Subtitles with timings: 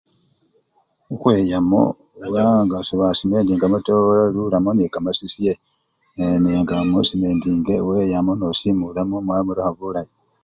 [1.05, 1.81] Khukhweyamo
[2.65, 5.53] nga sewasimendamo taa welulamo nekamasisye
[6.41, 10.11] nenga wasimendamo weyamo nosimulamo mwabonekha bulayi.